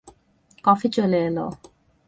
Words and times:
Coffee 0.65 0.87
চলে 0.95 1.19
এল। 1.27 1.37